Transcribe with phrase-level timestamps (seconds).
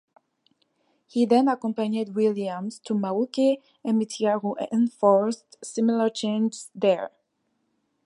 [1.05, 7.11] He then accompanied Williams to Mauke and Mitiaro and enforced similar changes there.